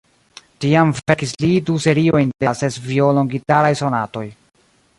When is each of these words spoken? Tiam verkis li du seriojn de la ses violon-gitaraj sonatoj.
Tiam 0.63 0.93
verkis 0.99 1.33
li 1.45 1.49
du 1.67 1.75
seriojn 1.85 2.31
de 2.33 2.49
la 2.49 2.55
ses 2.63 2.79
violon-gitaraj 2.89 3.73
sonatoj. 3.83 4.25